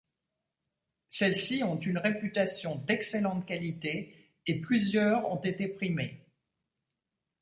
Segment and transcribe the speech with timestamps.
[1.11, 6.25] Celles-ci ont une réputation d'excellente qualité et plusieurs ont été primées.